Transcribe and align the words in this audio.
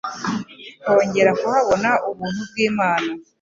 twongera 0.81 1.31
kuhabona 1.41 1.89
ubuntu 2.09 2.41
bw'Imana 2.49 3.09